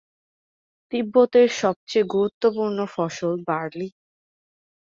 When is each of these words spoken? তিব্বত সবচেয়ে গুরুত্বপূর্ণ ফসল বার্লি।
তিব্বত 0.91 1.33
সবচেয়ে 1.53 2.05
গুরুত্বপূর্ণ 2.13 2.79
ফসল 2.93 3.33
বার্লি। 3.47 3.87